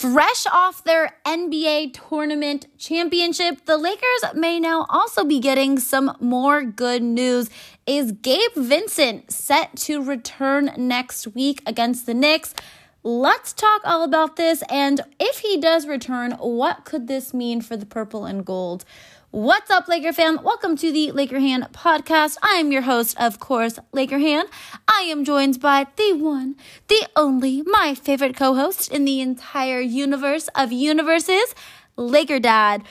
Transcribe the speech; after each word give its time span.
Fresh 0.00 0.46
off 0.46 0.82
their 0.82 1.16
NBA 1.26 1.92
tournament 2.08 2.68
championship, 2.78 3.66
the 3.66 3.76
Lakers 3.76 4.32
may 4.34 4.58
now 4.58 4.86
also 4.88 5.26
be 5.26 5.40
getting 5.40 5.78
some 5.78 6.16
more 6.20 6.62
good 6.62 7.02
news. 7.02 7.50
Is 7.86 8.12
Gabe 8.12 8.54
Vincent 8.56 9.30
set 9.30 9.76
to 9.80 10.02
return 10.02 10.70
next 10.78 11.26
week 11.26 11.62
against 11.66 12.06
the 12.06 12.14
Knicks? 12.14 12.54
Let's 13.02 13.54
talk 13.54 13.80
all 13.86 14.04
about 14.04 14.36
this. 14.36 14.62
And 14.68 15.00
if 15.18 15.38
he 15.38 15.58
does 15.58 15.86
return, 15.86 16.32
what 16.32 16.84
could 16.84 17.08
this 17.08 17.32
mean 17.32 17.62
for 17.62 17.74
the 17.74 17.86
purple 17.86 18.26
and 18.26 18.44
gold? 18.44 18.84
What's 19.30 19.70
up, 19.70 19.88
Laker 19.88 20.12
fam? 20.12 20.38
Welcome 20.42 20.76
to 20.76 20.92
the 20.92 21.10
Laker 21.12 21.40
Hannah 21.40 21.70
podcast. 21.72 22.36
I 22.42 22.56
am 22.56 22.70
your 22.72 22.82
host, 22.82 23.18
of 23.18 23.40
course, 23.40 23.78
Laker 23.92 24.18
Hannah. 24.18 24.50
I 24.86 25.06
am 25.08 25.24
joined 25.24 25.62
by 25.62 25.86
the 25.96 26.12
one, 26.12 26.56
the 26.88 27.08
only, 27.16 27.62
my 27.62 27.94
favorite 27.94 28.36
co 28.36 28.54
host 28.54 28.92
in 28.92 29.06
the 29.06 29.22
entire 29.22 29.80
universe 29.80 30.48
of 30.54 30.70
universes, 30.70 31.54
Laker 31.96 32.38
Dad. 32.38 32.82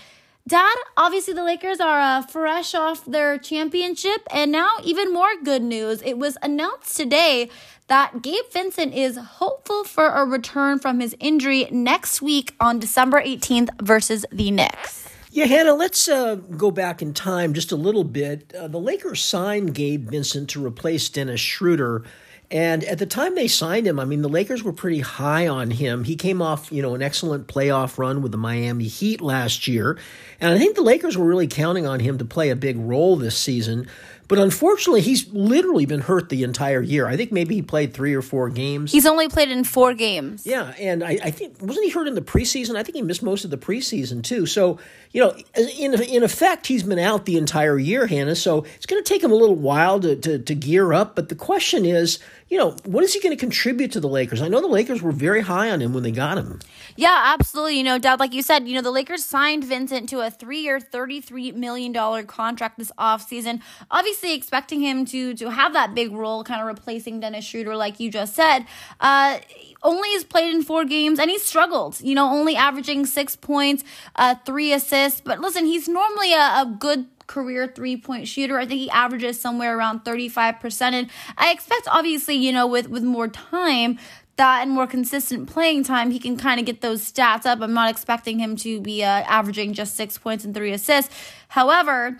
Dad, 0.49 0.77
obviously 0.97 1.35
the 1.35 1.43
Lakers 1.43 1.79
are 1.79 1.99
uh, 1.99 2.23
fresh 2.23 2.73
off 2.73 3.05
their 3.05 3.37
championship, 3.37 4.27
and 4.33 4.51
now 4.51 4.77
even 4.83 5.13
more 5.13 5.35
good 5.43 5.61
news. 5.61 6.01
It 6.01 6.17
was 6.17 6.39
announced 6.41 6.97
today 6.97 7.51
that 7.85 8.23
Gabe 8.23 8.45
Vincent 8.51 8.95
is 8.95 9.15
hopeful 9.15 9.83
for 9.83 10.07
a 10.07 10.25
return 10.25 10.79
from 10.79 11.01
his 11.01 11.15
injury 11.19 11.67
next 11.69 12.19
week 12.19 12.55
on 12.59 12.79
December 12.79 13.21
18th 13.21 13.79
versus 13.79 14.25
the 14.31 14.49
Knicks. 14.49 15.07
Yeah, 15.29 15.45
Hannah, 15.45 15.75
let's 15.75 16.09
uh, 16.09 16.33
go 16.33 16.71
back 16.71 17.03
in 17.03 17.13
time 17.13 17.53
just 17.53 17.71
a 17.71 17.75
little 17.75 18.03
bit. 18.03 18.51
Uh, 18.55 18.67
the 18.67 18.79
Lakers 18.79 19.21
signed 19.21 19.75
Gabe 19.75 20.09
Vincent 20.09 20.49
to 20.49 20.65
replace 20.65 21.09
Dennis 21.09 21.41
Schroeder. 21.41 22.03
And 22.51 22.83
at 22.85 22.97
the 22.97 23.05
time 23.05 23.35
they 23.35 23.47
signed 23.47 23.85
him, 23.85 23.99
I 23.99 24.05
mean, 24.05 24.23
the 24.23 24.29
Lakers 24.29 24.63
were 24.63 24.73
pretty 24.73 25.01
high 25.01 25.47
on 25.47 25.69
him. 25.69 26.03
He 26.03 26.15
came 26.15 26.41
off, 26.41 26.71
you 26.71 26.81
know, 26.81 26.95
an 26.95 27.01
excellent 27.01 27.47
playoff 27.47 27.99
run 27.99 28.23
with 28.23 28.31
the 28.31 28.39
Miami 28.39 28.85
Heat 28.85 29.21
last 29.21 29.67
year. 29.67 29.99
And 30.41 30.51
I 30.51 30.57
think 30.57 30.75
the 30.75 30.81
Lakers 30.81 31.15
were 31.15 31.25
really 31.25 31.47
counting 31.47 31.85
on 31.85 31.99
him 31.99 32.17
to 32.17 32.25
play 32.25 32.49
a 32.49 32.55
big 32.55 32.77
role 32.77 33.17
this 33.17 33.37
season. 33.37 33.87
But 34.29 34.37
unfortunately, 34.37 35.01
he's 35.01 35.27
literally 35.33 35.87
been 35.87 36.01
hurt 36.01 36.29
the 36.29 36.43
entire 36.43 36.83
year. 36.83 37.07
I 37.07 37.17
think 37.17 37.31
maybe 37.31 37.55
he 37.55 37.63
played 37.63 37.95
three 37.95 38.13
or 38.13 38.21
four 38.21 38.49
games. 38.49 38.91
He's 38.91 39.07
only 39.07 39.27
played 39.27 39.49
in 39.49 39.63
four 39.63 39.95
games. 39.95 40.45
Yeah, 40.45 40.71
and 40.77 41.03
I, 41.03 41.17
I 41.23 41.31
think 41.31 41.55
wasn't 41.59 41.85
he 41.85 41.89
hurt 41.89 42.07
in 42.07 42.13
the 42.13 42.21
preseason? 42.21 42.75
I 42.75 42.83
think 42.83 42.95
he 42.95 43.01
missed 43.01 43.23
most 43.23 43.43
of 43.43 43.49
the 43.49 43.57
preseason 43.57 44.23
too. 44.23 44.45
So 44.45 44.77
you 45.11 45.23
know, 45.23 45.35
in 45.55 45.99
in 45.99 46.21
effect, 46.21 46.67
he's 46.67 46.83
been 46.83 46.99
out 46.99 47.25
the 47.25 47.37
entire 47.37 47.79
year, 47.79 48.05
Hannah. 48.05 48.35
So 48.35 48.65
it's 48.75 48.85
going 48.85 49.03
to 49.03 49.07
take 49.13 49.23
him 49.23 49.31
a 49.31 49.35
little 49.35 49.55
while 49.55 49.99
to, 49.99 50.15
to 50.15 50.37
to 50.37 50.53
gear 50.53 50.93
up. 50.93 51.15
But 51.15 51.29
the 51.29 51.35
question 51.35 51.83
is, 51.83 52.19
you 52.49 52.57
know, 52.57 52.71
what 52.85 53.03
is 53.03 53.13
he 53.13 53.19
going 53.19 53.35
to 53.35 53.39
contribute 53.39 53.91
to 53.91 53.99
the 53.99 54.07
Lakers? 54.07 54.41
I 54.41 54.47
know 54.47 54.59
the 54.59 54.67
Lakers 54.67 55.01
were 55.01 55.11
very 55.11 55.41
high 55.41 55.69
on 55.69 55.81
him 55.81 55.93
when 55.93 56.01
they 56.01 56.11
got 56.11 56.37
him. 56.37 56.59
Yeah, 56.95 57.33
absolutely. 57.37 57.77
You 57.77 57.83
know, 57.83 57.99
Dad, 57.99 58.19
like 58.19 58.33
you 58.33 58.41
said, 58.41 58.67
you 58.67 58.73
know, 58.73 58.81
the 58.81 58.91
Lakers 58.91 59.23
signed 59.23 59.63
Vincent 59.63 60.09
to 60.09 60.21
a 60.21 60.31
three-year, 60.31 60.79
$33 60.79 61.53
million 61.53 61.93
contract 62.25 62.79
this 62.79 62.91
offseason, 62.97 63.61
obviously 63.91 64.33
expecting 64.33 64.81
him 64.81 65.05
to 65.05 65.33
to 65.35 65.51
have 65.51 65.73
that 65.73 65.93
big 65.93 66.11
role, 66.11 66.43
kind 66.43 66.59
of 66.59 66.67
replacing 66.67 67.19
Dennis 67.19 67.45
Schroeder, 67.45 67.75
like 67.75 67.99
you 67.99 68.09
just 68.09 68.33
said. 68.35 68.65
Uh, 68.99 69.39
only 69.83 70.09
has 70.13 70.23
played 70.23 70.53
in 70.53 70.63
four 70.63 70.85
games 70.85 71.19
and 71.19 71.29
he 71.29 71.37
struggled, 71.37 72.01
you 72.01 72.15
know, 72.15 72.29
only 72.29 72.55
averaging 72.55 73.05
six 73.05 73.35
points, 73.35 73.83
uh, 74.15 74.35
three 74.45 74.73
assists. 74.73 75.21
But 75.21 75.39
listen, 75.39 75.65
he's 75.65 75.87
normally 75.87 76.33
a, 76.33 76.61
a 76.61 76.77
good 76.79 77.05
career 77.29 77.71
three 77.73 77.95
point 77.95 78.27
shooter. 78.27 78.59
I 78.59 78.65
think 78.65 78.81
he 78.81 78.89
averages 78.89 79.39
somewhere 79.39 79.77
around 79.77 80.03
35%. 80.03 80.81
And 80.81 81.09
I 81.37 81.51
expect, 81.51 81.87
obviously, 81.89 82.35
you 82.35 82.51
know, 82.51 82.67
with, 82.67 82.89
with 82.89 83.03
more 83.03 83.29
time, 83.29 83.97
that 84.35 84.63
and 84.63 84.71
more 84.71 84.87
consistent 84.87 85.49
playing 85.49 85.83
time, 85.83 86.11
he 86.11 86.19
can 86.19 86.37
kind 86.37 86.59
of 86.59 86.65
get 86.65 86.81
those 86.81 87.09
stats 87.09 87.45
up. 87.45 87.61
I'm 87.61 87.73
not 87.73 87.89
expecting 87.89 88.39
him 88.39 88.55
to 88.57 88.81
be 88.81 89.03
uh, 89.03 89.07
averaging 89.07 89.73
just 89.73 89.95
six 89.95 90.17
points 90.17 90.43
and 90.43 90.55
three 90.55 90.71
assists. 90.71 91.13
However, 91.49 92.17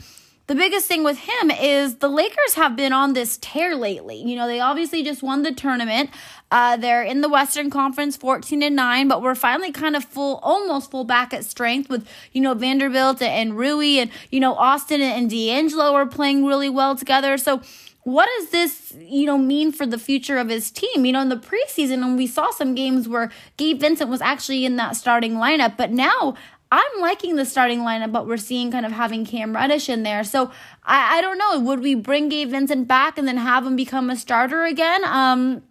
the 0.50 0.55
biggest 0.55 0.88
thing 0.88 1.03
with 1.03 1.19
him 1.19 1.52
is 1.52 1.98
the 1.98 2.10
Lakers 2.10 2.55
have 2.55 2.76
been 2.76 2.92
on 2.92 3.14
this 3.14 3.37
tear 3.37 3.76
lately. 3.76 4.15
You 4.15 4.36
know, 4.36 4.48
they 4.48 4.60
obviously 4.60 5.04
just 5.04 5.21
won 5.21 5.43
the 5.43 5.52
tournament. 5.52 6.10
Uh, 6.49 6.76
they're 6.76 7.04
in 7.04 7.21
the 7.21 7.30
Western 7.30 7.70
Conference 7.70 8.17
14 8.17 8.64
and 8.64 8.76
9, 8.76 9.08
but 9.08 9.21
we're 9.21 9.36
finally 9.36 9.71
kind 9.71 9.95
of 9.95 10.04
full, 10.04 10.39
almost 10.42 10.89
full 10.89 11.04
back 11.04 11.36
at 11.36 11.45
strength 11.45 11.88
with, 11.88 12.08
you 12.32 12.42
know, 12.42 12.55
Vanderbilt 12.55 13.21
and 13.21 13.59
Rui 13.59 13.99
and, 13.99 14.09
you 14.32 14.39
know, 14.39 14.55
Austin 14.55 15.02
and 15.02 15.30
D'Angelo 15.30 15.93
are 15.93 16.08
playing 16.08 16.43
really 16.43 16.70
well 16.70 16.95
together. 16.95 17.38
So, 17.38 17.61
what 18.04 18.27
does 18.39 18.49
this, 18.49 18.95
you 18.98 19.27
know, 19.27 19.38
mean 19.38 19.71
for 19.71 19.86
the 19.86 19.99
future 19.99 20.39
of 20.39 20.49
his 20.49 20.71
team? 20.71 21.05
You 21.05 21.11
know, 21.11 21.21
in 21.21 21.30
the 21.30 21.36
preseason, 21.36 22.04
and 22.04 22.17
we 22.17 22.26
saw 22.26 22.49
some 22.49 22.73
games 22.73 23.08
where 23.08 23.30
Gabe 23.58 23.80
Vincent 23.80 24.09
was 24.09 24.21
actually 24.21 24.65
in 24.65 24.77
that 24.77 24.95
starting 24.95 25.33
lineup, 25.33 25.77
but 25.77 25.92
now 25.92 26.33
I'm 26.72 27.02
liking 27.02 27.36
the 27.36 27.46
starting 27.46 27.80
lineup, 27.80 28.12
but 28.12 28.28
we're 28.28 28.38
seeing 28.38 28.72
kind 28.72 28.86
of 28.86 28.92
having 28.92 29.26
Cam 29.26 29.56
Reddish 29.56 29.90
in 29.90 30.04
there. 30.04 30.24
So 30.24 30.52
I, 30.84 31.18
I 31.18 31.22
don't 31.22 31.38
know. 31.38 31.60
Would 31.60 31.80
we 31.80 31.96
bring 31.96 32.30
Gabe 32.30 32.50
Vincent 32.50 32.88
back 32.88 33.18
and 33.18 33.28
then 33.28 33.38
have 33.38 33.66
him 33.66 33.76
become 33.76 34.10
a 34.10 34.16
starter 34.16 34.64
again? 34.66 35.04
Um, 35.06 35.64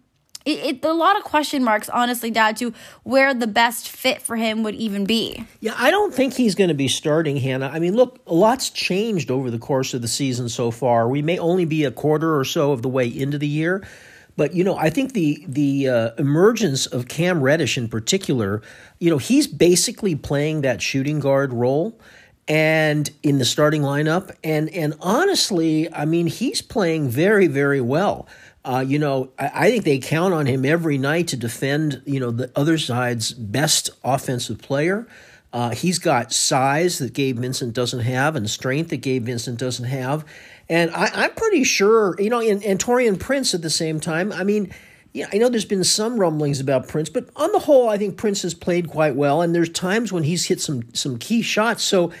it, 0.45 0.83
it, 0.83 0.85
a 0.85 0.93
lot 0.93 1.17
of 1.17 1.23
question 1.23 1.63
marks, 1.63 1.89
honestly, 1.89 2.31
Dad, 2.31 2.57
to 2.57 2.73
where 3.03 3.33
the 3.33 3.47
best 3.47 3.89
fit 3.89 4.21
for 4.21 4.35
him 4.35 4.63
would 4.63 4.75
even 4.75 5.05
be. 5.05 5.45
Yeah, 5.59 5.73
I 5.77 5.91
don't 5.91 6.13
think 6.13 6.33
he's 6.33 6.55
going 6.55 6.69
to 6.69 6.73
be 6.73 6.87
starting, 6.87 7.37
Hannah. 7.37 7.69
I 7.71 7.79
mean, 7.79 7.95
look, 7.95 8.19
a 8.25 8.33
lot's 8.33 8.69
changed 8.69 9.31
over 9.31 9.51
the 9.51 9.59
course 9.59 9.93
of 9.93 10.01
the 10.01 10.07
season 10.07 10.49
so 10.49 10.71
far. 10.71 11.07
We 11.07 11.21
may 11.21 11.37
only 11.37 11.65
be 11.65 11.83
a 11.83 11.91
quarter 11.91 12.37
or 12.37 12.45
so 12.45 12.71
of 12.71 12.81
the 12.81 12.89
way 12.89 13.07
into 13.07 13.37
the 13.37 13.47
year. 13.47 13.87
But 14.39 14.53
you 14.53 14.63
know, 14.63 14.77
I 14.77 14.89
think 14.89 15.11
the 15.11 15.43
the 15.49 15.89
uh, 15.89 16.11
emergence 16.17 16.85
of 16.85 17.09
Cam 17.09 17.41
Reddish 17.41 17.77
in 17.77 17.89
particular, 17.89 18.61
you 18.97 19.09
know, 19.09 19.17
he's 19.17 19.47
basically 19.47 20.15
playing 20.15 20.61
that 20.61 20.81
shooting 20.81 21.19
guard 21.19 21.51
role 21.51 21.99
and 22.47 23.09
in 23.21 23.37
the 23.37 23.43
starting 23.43 23.81
lineup 23.81 24.33
and 24.41 24.69
and 24.69 24.95
honestly, 25.01 25.93
I 25.93 26.05
mean, 26.05 26.27
he's 26.27 26.61
playing 26.61 27.09
very 27.09 27.47
very 27.47 27.81
well. 27.81 28.29
Uh, 28.63 28.79
you 28.87 28.97
know, 28.97 29.29
I, 29.37 29.51
I, 29.53 29.71
think 29.71 29.83
they 29.83 29.99
count 29.99 30.33
on 30.33 30.45
him 30.45 30.63
every 30.63 30.97
night 30.97 31.27
to 31.29 31.37
defend, 31.37 32.01
you 32.05 32.21
know, 32.21 32.31
the 32.31 32.49
other 32.55 32.77
side's 32.77 33.33
best 33.33 33.89
offensive 34.05 34.59
player. 34.61 35.05
Uh, 35.51 35.71
he's 35.71 35.97
got 35.97 36.31
size 36.31 36.99
that 36.99 37.13
Gabe 37.13 37.39
Vincent 37.39 37.73
doesn't 37.73 38.01
have 38.01 38.35
and 38.35 38.49
strength 38.49 38.89
that 38.91 38.97
Gabe 38.97 39.25
Vincent 39.25 39.57
doesn't 39.57 39.85
have. 39.85 40.23
And 40.67 40.91
I, 40.91 41.25
am 41.25 41.31
pretty 41.31 41.63
sure, 41.63 42.15
you 42.19 42.29
know, 42.29 42.39
and, 42.39 42.63
and 42.63 42.79
Taurean 42.79 43.19
Prince 43.19 43.55
at 43.55 43.63
the 43.63 43.69
same 43.71 43.99
time. 43.99 44.31
I 44.31 44.43
mean, 44.43 44.71
yeah, 45.13 45.27
I 45.33 45.37
know 45.37 45.49
there's 45.49 45.65
been 45.65 45.83
some 45.83 46.19
rumblings 46.19 46.59
about 46.59 46.87
Prince, 46.87 47.09
but 47.09 47.29
on 47.35 47.51
the 47.51 47.59
whole, 47.59 47.89
I 47.89 47.97
think 47.97 48.17
Prince 48.17 48.43
has 48.43 48.53
played 48.53 48.87
quite 48.87 49.15
well. 49.15 49.41
And 49.41 49.55
there's 49.55 49.69
times 49.69 50.13
when 50.13 50.23
he's 50.23 50.45
hit 50.45 50.61
some 50.61 50.83
some 50.93 51.17
key 51.17 51.41
shots. 51.41 51.83
So, 51.83 52.11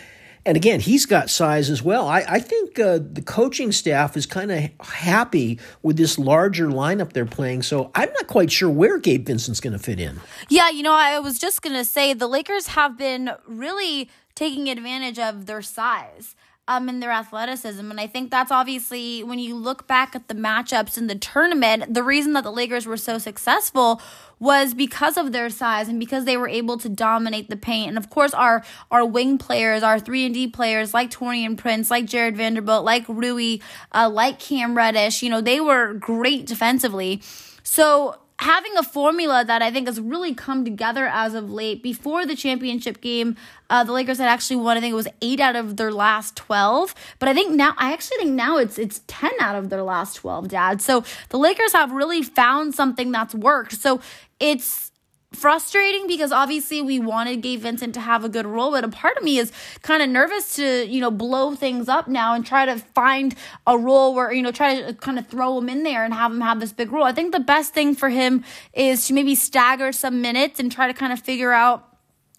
and 0.45 0.55
again, 0.55 0.79
he's 0.79 1.05
got 1.05 1.29
size 1.29 1.69
as 1.69 1.83
well. 1.83 2.07
I, 2.07 2.25
I 2.27 2.39
think 2.39 2.79
uh, 2.79 2.99
the 3.01 3.21
coaching 3.21 3.71
staff 3.71 4.15
is 4.15 4.25
kind 4.25 4.51
of 4.51 4.69
happy 4.87 5.59
with 5.81 5.97
this 5.97 6.17
larger 6.17 6.67
lineup 6.67 7.13
they're 7.13 7.25
playing. 7.25 7.63
So 7.63 7.91
I'm 7.95 8.11
not 8.13 8.27
quite 8.27 8.51
sure 8.51 8.69
where 8.69 8.97
Gabe 8.97 9.25
Vincent's 9.25 9.59
going 9.59 9.73
to 9.73 9.79
fit 9.79 9.99
in. 9.99 10.19
Yeah, 10.47 10.69
you 10.69 10.83
know, 10.83 10.93
I 10.93 11.19
was 11.19 11.39
just 11.39 11.61
going 11.61 11.75
to 11.75 11.85
say 11.85 12.13
the 12.13 12.27
Lakers 12.27 12.67
have 12.67 12.97
been 12.97 13.31
really 13.47 14.09
taking 14.35 14.69
advantage 14.69 15.19
of 15.19 15.45
their 15.45 15.61
size 15.61 16.35
um, 16.69 16.87
in 16.87 16.99
their 16.99 17.09
athleticism. 17.09 17.89
And 17.89 17.99
I 17.99 18.05
think 18.05 18.29
that's 18.29 18.51
obviously 18.51 19.23
when 19.23 19.39
you 19.39 19.55
look 19.55 19.87
back 19.87 20.15
at 20.15 20.27
the 20.27 20.35
matchups 20.35 20.99
in 20.99 21.07
the 21.07 21.15
tournament, 21.15 21.95
the 21.95 22.03
reason 22.03 22.33
that 22.33 22.43
the 22.43 22.51
Lakers 22.51 22.85
were 22.85 22.95
so 22.95 23.17
successful 23.17 23.99
was 24.37 24.75
because 24.75 25.17
of 25.17 25.31
their 25.31 25.49
size 25.49 25.89
and 25.89 25.99
because 25.99 26.25
they 26.25 26.37
were 26.37 26.47
able 26.47 26.77
to 26.77 26.87
dominate 26.87 27.49
the 27.49 27.57
paint. 27.57 27.89
And 27.89 27.97
of 27.97 28.11
course, 28.11 28.35
our 28.35 28.63
our 28.91 29.03
wing 29.03 29.39
players, 29.39 29.81
our 29.81 29.99
three 29.99 30.25
and 30.25 30.33
D 30.33 30.47
players 30.47 30.93
like 30.93 31.09
Taurean 31.09 31.57
Prince, 31.57 31.89
like 31.89 32.05
Jared 32.05 32.37
Vanderbilt, 32.37 32.85
like 32.85 33.03
Rui, 33.09 33.57
uh, 33.91 34.07
like 34.07 34.39
Cam 34.39 34.77
Reddish, 34.77 35.23
you 35.23 35.29
know, 35.31 35.41
they 35.41 35.59
were 35.59 35.95
great 35.95 36.45
defensively. 36.45 37.23
So 37.63 38.19
having 38.39 38.77
a 38.77 38.83
formula 38.83 39.43
that 39.43 39.61
I 39.61 39.69
think 39.69 39.87
has 39.87 39.99
really 39.99 40.33
come 40.33 40.63
together 40.63 41.07
as 41.07 41.33
of 41.33 41.51
late. 41.51 41.83
Before 41.83 42.25
the 42.25 42.37
championship 42.37 43.01
game, 43.01 43.35
uh, 43.69 43.83
the 43.83 43.91
Lakers 43.91 44.17
had 44.17 44.29
actually 44.29 44.55
won. 44.55 44.77
I 44.77 44.79
think 44.79 44.93
it 44.93 44.95
was 44.95 45.09
eight 45.21 45.41
out 45.41 45.57
of 45.57 45.75
their 45.75 45.91
last 45.91 46.37
twelve. 46.37 46.95
But 47.19 47.27
I 47.27 47.33
think 47.33 47.53
now, 47.53 47.73
I 47.77 47.91
actually 47.91 48.17
think 48.17 48.31
now 48.31 48.57
it's 48.57 48.79
it's 48.79 49.01
ten 49.07 49.31
out 49.41 49.55
of 49.55 49.69
their 49.69 49.83
last 49.83 50.15
twelve, 50.15 50.47
Dad. 50.47 50.81
So 50.81 51.03
the 51.29 51.37
Lakers 51.37 51.73
have 51.73 51.91
really 51.91 52.23
found 52.23 52.73
something 52.73 53.11
that's 53.11 53.35
worked. 53.35 53.73
So 53.73 53.99
it's 54.39 54.91
frustrating 55.33 56.07
because 56.07 56.31
obviously 56.31 56.81
we 56.81 56.99
wanted 56.99 57.41
Gabe 57.41 57.61
Vincent 57.61 57.93
to 57.93 57.99
have 57.99 58.23
a 58.23 58.29
good 58.29 58.45
role, 58.45 58.71
but 58.71 58.83
a 58.83 58.89
part 58.89 59.17
of 59.17 59.23
me 59.23 59.37
is 59.37 59.51
kind 59.81 60.01
of 60.01 60.09
nervous 60.09 60.55
to, 60.55 60.85
you 60.87 60.99
know, 60.99 61.11
blow 61.11 61.55
things 61.55 61.87
up 61.87 62.07
now 62.07 62.33
and 62.33 62.45
try 62.45 62.65
to 62.65 62.77
find 62.77 63.35
a 63.67 63.77
role 63.77 64.13
where, 64.15 64.31
you 64.31 64.41
know, 64.41 64.51
try 64.51 64.81
to 64.81 64.93
kind 64.93 65.19
of 65.19 65.27
throw 65.27 65.57
him 65.57 65.69
in 65.69 65.83
there 65.83 66.03
and 66.03 66.13
have 66.13 66.31
him 66.31 66.41
have 66.41 66.59
this 66.59 66.73
big 66.73 66.91
role. 66.91 67.03
I 67.03 67.11
think 67.11 67.31
the 67.31 67.39
best 67.39 67.73
thing 67.73 67.95
for 67.95 68.09
him 68.09 68.43
is 68.73 69.07
to 69.07 69.13
maybe 69.13 69.35
stagger 69.35 69.91
some 69.91 70.21
minutes 70.21 70.59
and 70.59 70.71
try 70.71 70.87
to 70.87 70.93
kind 70.93 71.13
of 71.13 71.19
figure 71.19 71.51
out 71.51 71.88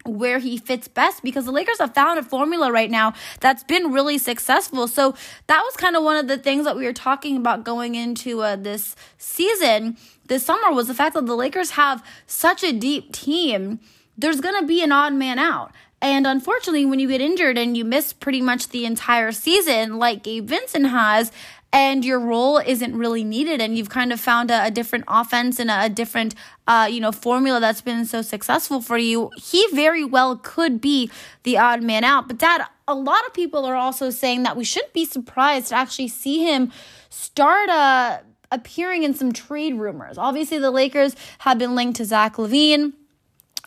where 0.04 0.38
he 0.38 0.56
fits 0.56 0.88
best 0.88 1.22
because 1.22 1.44
the 1.44 1.52
Lakers 1.52 1.78
have 1.78 1.94
found 1.94 2.18
a 2.18 2.22
formula 2.22 2.72
right 2.72 2.90
now 2.90 3.12
that's 3.40 3.62
been 3.62 3.92
really 3.92 4.18
successful. 4.18 4.88
So 4.88 5.14
that 5.46 5.62
was 5.62 5.76
kind 5.76 5.94
of 5.94 6.02
one 6.02 6.16
of 6.16 6.26
the 6.26 6.38
things 6.38 6.64
that 6.64 6.76
we 6.76 6.84
were 6.84 6.92
talking 6.92 7.36
about 7.36 7.64
going 7.64 7.94
into 7.94 8.40
uh, 8.40 8.56
this 8.56 8.96
season 9.18 9.96
this 10.26 10.44
summer 10.44 10.72
was 10.72 10.86
the 10.86 10.94
fact 10.94 11.14
that 11.14 11.26
the 11.26 11.34
Lakers 11.34 11.72
have 11.72 12.04
such 12.24 12.62
a 12.62 12.72
deep 12.72 13.12
team 13.12 13.80
there's 14.20 14.40
going 14.40 14.58
to 14.60 14.66
be 14.66 14.82
an 14.82 14.92
odd 14.92 15.14
man 15.14 15.38
out. 15.38 15.72
And 16.02 16.26
unfortunately, 16.26 16.86
when 16.86 16.98
you 16.98 17.08
get 17.08 17.20
injured 17.20 17.58
and 17.58 17.76
you 17.76 17.84
miss 17.84 18.12
pretty 18.12 18.40
much 18.40 18.68
the 18.68 18.84
entire 18.86 19.32
season, 19.32 19.98
like 19.98 20.22
Gabe 20.22 20.46
Vincent 20.46 20.86
has, 20.86 21.30
and 21.72 22.04
your 22.04 22.18
role 22.18 22.58
isn't 22.58 22.96
really 22.96 23.22
needed 23.22 23.60
and 23.60 23.76
you've 23.76 23.90
kind 23.90 24.12
of 24.12 24.20
found 24.20 24.50
a, 24.50 24.66
a 24.66 24.70
different 24.70 25.04
offense 25.06 25.58
and 25.60 25.70
a, 25.70 25.84
a 25.84 25.88
different 25.88 26.34
uh, 26.66 26.88
you 26.90 27.00
know 27.00 27.12
formula 27.12 27.60
that's 27.60 27.80
been 27.80 28.04
so 28.04 28.22
successful 28.22 28.80
for 28.80 28.98
you 28.98 29.30
he 29.36 29.64
very 29.72 30.04
well 30.04 30.36
could 30.36 30.80
be 30.80 31.10
the 31.44 31.56
odd 31.56 31.82
man 31.82 32.04
out 32.04 32.28
but 32.28 32.38
dad 32.38 32.62
a 32.88 32.94
lot 32.94 33.24
of 33.26 33.32
people 33.32 33.64
are 33.64 33.76
also 33.76 34.10
saying 34.10 34.42
that 34.42 34.56
we 34.56 34.64
shouldn't 34.64 34.92
be 34.92 35.04
surprised 35.04 35.68
to 35.68 35.74
actually 35.74 36.08
see 36.08 36.44
him 36.44 36.72
start 37.08 37.68
uh, 37.68 38.18
appearing 38.50 39.04
in 39.04 39.14
some 39.14 39.32
trade 39.32 39.74
rumors 39.74 40.18
obviously 40.18 40.58
the 40.58 40.70
lakers 40.70 41.14
have 41.38 41.58
been 41.58 41.74
linked 41.74 41.96
to 41.96 42.04
zach 42.04 42.36
LaVine. 42.36 42.92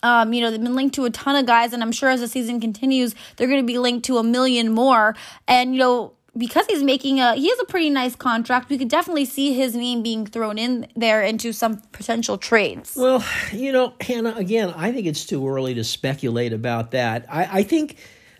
um, 0.02 0.34
you 0.34 0.42
know, 0.42 0.50
they've 0.50 0.62
been 0.62 0.74
linked 0.76 0.94
to 0.96 1.06
a 1.06 1.10
ton 1.10 1.34
of 1.34 1.46
guys, 1.46 1.72
and 1.72 1.82
I'm 1.82 1.92
sure 1.92 2.10
as 2.10 2.20
the 2.20 2.28
season 2.28 2.60
continues, 2.60 3.14
they're 3.36 3.48
going 3.48 3.62
to 3.62 3.66
be 3.66 3.78
linked 3.78 4.04
to 4.06 4.18
a 4.18 4.22
million 4.22 4.70
more. 4.70 5.16
And, 5.48 5.72
you 5.72 5.78
know, 5.78 6.12
because 6.36 6.66
he's 6.66 6.82
making 6.82 7.20
a 7.20 7.34
he 7.34 7.48
has 7.48 7.58
a 7.60 7.64
pretty 7.64 7.90
nice 7.90 8.16
contract 8.16 8.68
we 8.68 8.78
could 8.78 8.88
definitely 8.88 9.24
see 9.24 9.54
his 9.54 9.74
name 9.74 10.02
being 10.02 10.26
thrown 10.26 10.58
in 10.58 10.86
there 10.96 11.22
into 11.22 11.52
some 11.52 11.78
potential 11.92 12.38
trades. 12.38 12.94
Well 12.96 13.24
you 13.52 13.72
know 13.72 13.94
hannah 14.00 14.34
again 14.36 14.72
i 14.76 14.92
think 14.92 15.06
it's 15.06 15.24
too 15.24 15.46
early 15.48 15.74
to 15.74 15.84
speculate 15.84 16.52
about 16.52 16.90
that. 16.92 17.26
I, 17.28 17.60
I 17.60 17.62
think 17.62 17.96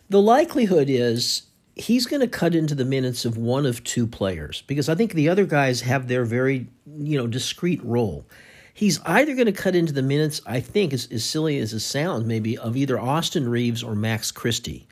the 0.09 0.21
likelihood 0.21 0.89
is 0.89 1.43
he's 1.75 2.05
going 2.05 2.21
to 2.21 2.27
cut 2.27 2.55
into 2.55 2.75
the 2.75 2.85
minutes 2.85 3.25
of 3.25 3.37
one 3.37 3.65
of 3.65 3.83
two 3.83 4.07
players 4.07 4.63
because 4.63 4.89
i 4.89 4.95
think 4.95 5.13
the 5.13 5.29
other 5.29 5.45
guys 5.45 5.81
have 5.81 6.07
their 6.07 6.25
very 6.25 6.67
you 6.97 7.17
know 7.17 7.27
discrete 7.27 7.83
role. 7.83 8.25
He's 8.73 8.99
either 9.05 9.35
going 9.35 9.45
to 9.45 9.53
cut 9.53 9.73
into 9.73 9.93
the 9.93 10.01
minutes 10.01 10.41
i 10.45 10.59
think 10.59 10.91
as, 10.91 11.07
as 11.09 11.23
silly 11.23 11.59
as 11.59 11.71
it 11.71 11.79
sounds 11.79 12.25
maybe 12.25 12.57
of 12.57 12.75
either 12.75 12.99
austin 12.99 13.47
reaves 13.47 13.81
or 13.81 13.95
max 13.95 14.31
christie 14.31 14.85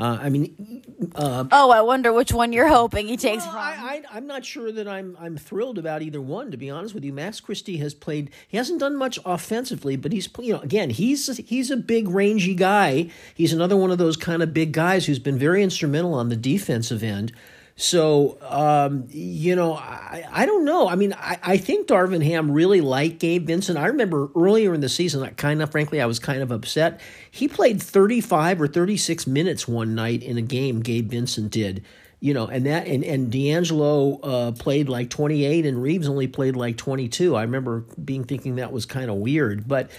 uh, 0.00 0.18
I 0.20 0.30
mean, 0.30 0.82
uh, 1.14 1.44
oh, 1.52 1.70
I 1.70 1.82
wonder 1.82 2.10
which 2.12 2.32
one 2.32 2.54
you're 2.54 2.68
hoping 2.68 3.06
he 3.06 3.18
takes 3.18 3.44
well, 3.44 3.52
from. 3.52 3.60
I, 3.60 4.02
am 4.12 4.26
not 4.26 4.46
sure 4.46 4.72
that 4.72 4.88
I'm 4.88 5.16
I'm 5.20 5.36
thrilled 5.36 5.76
about 5.76 6.00
either 6.00 6.22
one. 6.22 6.50
To 6.50 6.56
be 6.56 6.70
honest 6.70 6.94
with 6.94 7.04
you, 7.04 7.12
Max 7.12 7.38
Christie 7.38 7.76
has 7.78 7.92
played. 7.92 8.30
He 8.48 8.56
hasn't 8.56 8.80
done 8.80 8.96
much 8.96 9.18
offensively, 9.26 9.96
but 9.96 10.12
he's 10.12 10.28
you 10.38 10.54
know 10.54 10.60
again 10.60 10.88
he's 10.88 11.36
he's 11.36 11.70
a 11.70 11.76
big 11.76 12.08
rangy 12.08 12.54
guy. 12.54 13.10
He's 13.34 13.52
another 13.52 13.76
one 13.76 13.90
of 13.90 13.98
those 13.98 14.16
kind 14.16 14.42
of 14.42 14.54
big 14.54 14.72
guys 14.72 15.04
who's 15.04 15.18
been 15.18 15.38
very 15.38 15.62
instrumental 15.62 16.14
on 16.14 16.30
the 16.30 16.36
defensive 16.36 17.02
end. 17.02 17.32
So, 17.80 18.36
um, 18.42 19.06
you 19.08 19.56
know, 19.56 19.72
I, 19.72 20.26
I 20.30 20.44
don't 20.44 20.66
know. 20.66 20.86
I 20.86 20.96
mean, 20.96 21.14
I, 21.14 21.38
I 21.42 21.56
think 21.56 21.88
Darvin 21.88 22.22
Ham 22.22 22.50
really 22.50 22.82
liked 22.82 23.20
Gabe 23.20 23.46
Vincent. 23.46 23.78
I 23.78 23.86
remember 23.86 24.28
earlier 24.36 24.74
in 24.74 24.82
the 24.82 24.88
season, 24.90 25.22
I 25.22 25.30
kind 25.30 25.62
of, 25.62 25.70
frankly, 25.70 25.98
I 25.98 26.04
was 26.04 26.18
kind 26.18 26.42
of 26.42 26.50
upset. 26.50 27.00
He 27.30 27.48
played 27.48 27.82
35 27.82 28.60
or 28.60 28.68
36 28.68 29.26
minutes 29.26 29.66
one 29.66 29.94
night 29.94 30.22
in 30.22 30.36
a 30.36 30.42
game, 30.42 30.80
Gabe 30.80 31.08
Vincent 31.08 31.52
did. 31.52 31.82
You 32.20 32.34
know, 32.34 32.48
and 32.48 32.66
that 32.66 32.86
and 32.86 33.02
and 33.02 33.32
D'Angelo 33.32 34.20
uh, 34.20 34.52
played 34.52 34.90
like 34.90 35.08
28, 35.08 35.64
and 35.64 35.82
Reaves 35.82 36.06
only 36.06 36.26
played 36.26 36.56
like 36.56 36.76
22. 36.76 37.34
I 37.34 37.40
remember 37.40 37.86
being 38.04 38.24
thinking 38.24 38.56
that 38.56 38.72
was 38.72 38.84
kind 38.84 39.10
of 39.10 39.16
weird, 39.16 39.66
but 39.66 39.90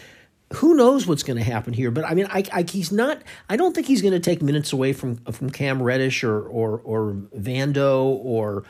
who 0.55 0.75
knows 0.75 1.07
what's 1.07 1.23
going 1.23 1.37
to 1.37 1.43
happen 1.43 1.73
here? 1.73 1.91
But 1.91 2.05
I 2.05 2.13
mean, 2.13 2.27
I, 2.29 2.43
I, 2.51 2.63
he's 2.63 2.91
not. 2.91 3.21
I 3.49 3.55
don't 3.55 3.73
think 3.73 3.87
he's 3.87 4.01
going 4.01 4.13
to 4.13 4.19
take 4.19 4.41
minutes 4.41 4.73
away 4.73 4.93
from 4.93 5.17
from 5.17 5.49
Cam 5.49 5.81
Reddish 5.81 6.23
or 6.23 6.41
or 6.41 6.81
or 6.83 7.13
Vando 7.37 8.19
or 8.23 8.63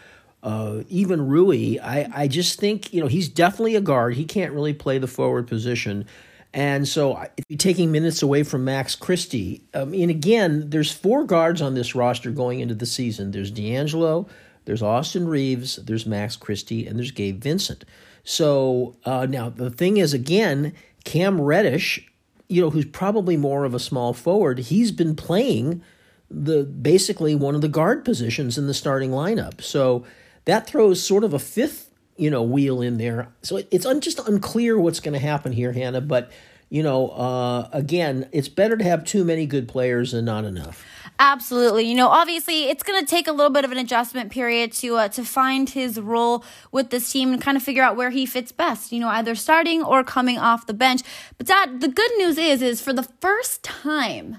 uh, 0.43 0.83
even 0.89 1.27
Rui. 1.27 1.77
I 1.81 2.09
I 2.13 2.27
just 2.27 2.59
think 2.59 2.93
you 2.93 3.01
know 3.01 3.07
he's 3.07 3.29
definitely 3.29 3.75
a 3.75 3.81
guard. 3.81 4.15
He 4.15 4.25
can't 4.25 4.53
really 4.53 4.73
play 4.73 4.97
the 4.97 5.07
forward 5.07 5.47
position. 5.47 6.05
And 6.53 6.85
so, 6.85 7.25
taking 7.57 7.93
minutes 7.93 8.21
away 8.21 8.43
from 8.43 8.65
Max 8.65 8.93
Christie, 8.93 9.63
I 9.73 9.85
mean, 9.85 10.09
again, 10.09 10.69
there's 10.69 10.91
four 10.91 11.23
guards 11.23 11.61
on 11.61 11.75
this 11.75 11.95
roster 11.95 12.29
going 12.29 12.59
into 12.59 12.75
the 12.75 12.85
season. 12.85 13.31
There's 13.31 13.51
D'Angelo, 13.51 14.27
there's 14.65 14.81
Austin 14.81 15.29
Reaves, 15.29 15.77
there's 15.77 16.05
Max 16.05 16.35
Christie, 16.35 16.85
and 16.85 16.99
there's 16.99 17.11
Gabe 17.11 17.41
Vincent. 17.41 17.85
So 18.25 18.97
uh, 19.05 19.27
now 19.27 19.49
the 19.49 19.69
thing 19.69 19.95
is, 19.97 20.13
again, 20.13 20.73
Cam 21.03 21.39
Reddish, 21.39 22.07
you 22.47 22.61
know, 22.61 22.69
who's 22.69 22.85
probably 22.85 23.37
more 23.37 23.65
of 23.65 23.73
a 23.73 23.79
small 23.79 24.13
forward, 24.13 24.59
he's 24.59 24.91
been 24.91 25.15
playing 25.15 25.81
the 26.29 26.63
basically 26.63 27.35
one 27.35 27.55
of 27.55 27.61
the 27.61 27.67
guard 27.67 28.05
positions 28.05 28.57
in 28.57 28.67
the 28.67 28.73
starting 28.73 29.11
lineup. 29.11 29.61
So 29.61 30.05
that 30.45 30.67
throws 30.67 31.05
sort 31.05 31.23
of 31.23 31.33
a 31.33 31.39
fifth, 31.39 31.89
you 32.15 32.29
know, 32.29 32.43
wheel 32.43 32.81
in 32.81 32.97
there. 32.97 33.29
So 33.41 33.61
it's 33.71 33.85
un- 33.85 34.01
just 34.01 34.19
unclear 34.27 34.79
what's 34.79 34.99
going 34.99 35.13
to 35.13 35.19
happen 35.19 35.51
here, 35.51 35.73
Hannah. 35.73 36.01
But 36.01 36.31
you 36.71 36.81
know, 36.81 37.09
uh, 37.09 37.67
again, 37.73 38.29
it's 38.31 38.47
better 38.47 38.77
to 38.77 38.83
have 38.85 39.03
too 39.03 39.25
many 39.25 39.45
good 39.45 39.67
players 39.67 40.13
than 40.13 40.23
not 40.23 40.45
enough. 40.45 40.85
Absolutely. 41.19 41.83
You 41.83 41.95
know, 41.95 42.07
obviously, 42.07 42.69
it's 42.69 42.81
going 42.81 42.97
to 42.97 43.05
take 43.05 43.27
a 43.27 43.33
little 43.33 43.51
bit 43.51 43.65
of 43.65 43.73
an 43.73 43.77
adjustment 43.77 44.31
period 44.31 44.71
to 44.73 44.95
uh, 44.95 45.07
to 45.09 45.25
find 45.25 45.69
his 45.69 45.99
role 45.99 46.45
with 46.71 46.89
this 46.89 47.11
team 47.11 47.33
and 47.33 47.41
kind 47.41 47.57
of 47.57 47.61
figure 47.61 47.83
out 47.83 47.97
where 47.97 48.09
he 48.09 48.25
fits 48.25 48.53
best. 48.53 48.93
You 48.93 49.01
know, 49.01 49.09
either 49.09 49.35
starting 49.35 49.83
or 49.83 50.01
coming 50.05 50.37
off 50.37 50.65
the 50.65 50.73
bench. 50.73 51.01
But 51.37 51.47
Dad, 51.47 51.81
the 51.81 51.89
good 51.89 52.11
news 52.17 52.37
is, 52.37 52.61
is 52.61 52.79
for 52.79 52.93
the 52.93 53.03
first 53.03 53.63
time 53.63 54.37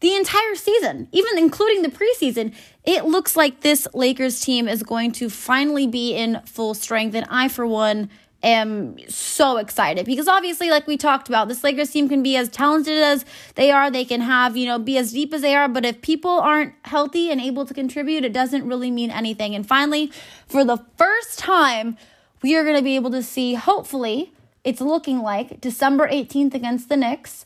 the 0.00 0.14
entire 0.14 0.54
season, 0.54 1.08
even 1.10 1.38
including 1.38 1.80
the 1.80 1.88
preseason, 1.88 2.54
it 2.84 3.06
looks 3.06 3.34
like 3.34 3.62
this 3.62 3.88
Lakers 3.94 4.42
team 4.42 4.68
is 4.68 4.82
going 4.82 5.12
to 5.12 5.30
finally 5.30 5.86
be 5.86 6.14
in 6.14 6.42
full 6.44 6.74
strength. 6.74 7.14
And 7.14 7.26
I, 7.30 7.48
for 7.48 7.66
one, 7.66 8.10
am 8.42 8.96
so 9.08 9.56
excited 9.56 10.06
because 10.06 10.28
obviously, 10.28 10.70
like 10.70 10.86
we 10.86 10.96
talked 10.96 11.28
about, 11.28 11.48
this 11.48 11.62
Lakers 11.62 11.90
team 11.90 12.08
can 12.08 12.22
be 12.22 12.36
as 12.36 12.48
talented 12.48 12.98
as 12.98 13.24
they 13.54 13.70
are. 13.70 13.90
They 13.90 14.04
can 14.04 14.20
have, 14.20 14.56
you 14.56 14.66
know, 14.66 14.78
be 14.78 14.98
as 14.98 15.12
deep 15.12 15.32
as 15.32 15.42
they 15.42 15.54
are. 15.54 15.68
But 15.68 15.84
if 15.84 16.02
people 16.02 16.30
aren't 16.30 16.74
healthy 16.84 17.30
and 17.30 17.40
able 17.40 17.66
to 17.66 17.74
contribute, 17.74 18.24
it 18.24 18.32
doesn't 18.32 18.66
really 18.66 18.90
mean 18.90 19.10
anything. 19.10 19.54
And 19.54 19.66
finally, 19.66 20.10
for 20.46 20.64
the 20.64 20.78
first 20.96 21.38
time, 21.38 21.96
we 22.42 22.56
are 22.56 22.64
going 22.64 22.76
to 22.76 22.82
be 22.82 22.96
able 22.96 23.10
to 23.12 23.22
see, 23.22 23.54
hopefully, 23.54 24.32
it's 24.64 24.80
looking 24.80 25.20
like 25.20 25.60
December 25.60 26.08
18th 26.08 26.54
against 26.54 26.88
the 26.88 26.96
Knicks 26.96 27.44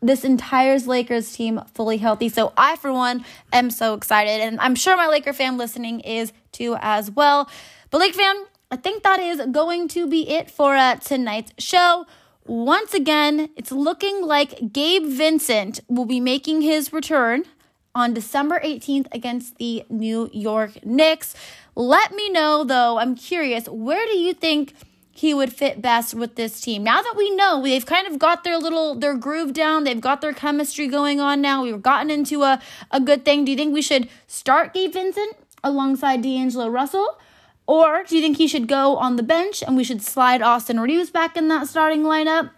this 0.00 0.24
entire 0.24 0.78
Lakers 0.78 1.32
team 1.32 1.60
fully 1.74 1.96
healthy. 1.96 2.28
So 2.28 2.52
I, 2.56 2.76
for 2.76 2.92
one, 2.92 3.24
am 3.52 3.70
so 3.70 3.94
excited. 3.94 4.40
And 4.40 4.60
I'm 4.60 4.74
sure 4.74 4.96
my 4.96 5.08
Laker 5.08 5.32
fan 5.32 5.56
listening 5.56 6.00
is 6.00 6.32
too 6.52 6.76
as 6.80 7.10
well. 7.10 7.50
But 7.90 7.98
Lake 7.98 8.14
fan, 8.14 8.44
I 8.70 8.76
think 8.76 9.02
that 9.02 9.18
is 9.18 9.40
going 9.50 9.88
to 9.88 10.06
be 10.06 10.28
it 10.28 10.50
for 10.50 10.76
uh, 10.76 10.96
tonight's 10.96 11.52
show. 11.58 12.06
Once 12.44 12.92
again, 12.92 13.48
it's 13.56 13.72
looking 13.72 14.22
like 14.22 14.72
Gabe 14.72 15.06
Vincent 15.06 15.80
will 15.88 16.04
be 16.04 16.20
making 16.20 16.60
his 16.60 16.92
return 16.92 17.44
on 17.94 18.12
December 18.12 18.60
18th 18.62 19.06
against 19.10 19.56
the 19.56 19.84
New 19.88 20.28
York 20.34 20.84
Knicks. 20.84 21.34
Let 21.74 22.12
me 22.12 22.28
know, 22.28 22.62
though, 22.62 22.98
I'm 22.98 23.14
curious, 23.14 23.68
where 23.68 24.06
do 24.06 24.18
you 24.18 24.34
think 24.34 24.74
he 25.10 25.32
would 25.32 25.52
fit 25.52 25.80
best 25.80 26.12
with 26.14 26.36
this 26.36 26.60
team? 26.60 26.84
Now 26.84 27.00
that 27.00 27.14
we 27.16 27.34
know 27.34 27.62
they've 27.62 27.84
kind 27.86 28.06
of 28.06 28.18
got 28.18 28.44
their 28.44 28.58
little 28.58 28.94
their 28.94 29.14
groove 29.14 29.54
down, 29.54 29.84
they've 29.84 30.00
got 30.00 30.20
their 30.20 30.34
chemistry 30.34 30.88
going 30.88 31.20
on 31.20 31.40
now, 31.40 31.62
we've 31.62 31.82
gotten 31.82 32.10
into 32.10 32.42
a, 32.42 32.60
a 32.90 33.00
good 33.00 33.24
thing. 33.24 33.46
Do 33.46 33.50
you 33.50 33.56
think 33.56 33.72
we 33.72 33.82
should 33.82 34.10
start 34.26 34.74
Gabe 34.74 34.92
Vincent 34.92 35.36
alongside 35.64 36.20
D'Angelo 36.20 36.68
Russell? 36.68 37.18
Or 37.68 38.02
do 38.02 38.16
you 38.16 38.22
think 38.22 38.38
he 38.38 38.48
should 38.48 38.66
go 38.66 38.96
on 38.96 39.16
the 39.16 39.22
bench 39.22 39.62
and 39.62 39.76
we 39.76 39.84
should 39.84 40.00
slide 40.00 40.40
Austin 40.40 40.80
Reaves 40.80 41.10
back 41.10 41.36
in 41.36 41.48
that 41.48 41.68
starting 41.68 42.02
lineup? 42.02 42.50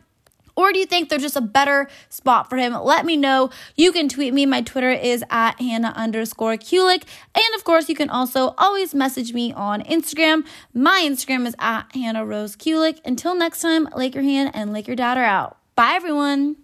Or 0.55 0.73
do 0.73 0.79
you 0.79 0.87
think 0.87 1.09
there's 1.09 1.23
just 1.23 1.37
a 1.37 1.41
better 1.41 1.89
spot 2.11 2.49
for 2.49 2.57
him? 2.57 2.75
Let 2.75 3.05
me 3.05 3.17
know. 3.17 3.51
You 3.77 3.91
can 3.91 4.09
tweet 4.09 4.33
me. 4.33 4.47
My 4.47 4.63
Twitter 4.63 4.91
is 4.91 5.25
at 5.29 5.61
Hannah 5.61 5.93
underscore 5.97 6.55
Kulik. 6.55 7.05
And 7.35 7.55
of 7.57 7.65
course, 7.65 7.89
you 7.89 7.97
can 7.97 8.09
also 8.11 8.55
always 8.57 8.95
message 8.95 9.33
me 9.33 9.53
on 9.53 9.83
Instagram. 9.83 10.47
My 10.73 11.03
Instagram 11.05 11.45
is 11.47 11.57
at 11.59 11.87
Hannah 11.93 12.25
Rose 12.25 12.55
Kulik. 12.57 13.01
Until 13.05 13.35
next 13.35 13.63
time, 13.63 13.89
Laker 13.97 14.23
Hannah 14.23 14.53
and 14.55 14.73
Laker 14.73 14.95
Dad 14.95 15.19
are 15.19 15.25
out. 15.25 15.57
Bye, 15.75 15.95
everyone. 15.95 16.57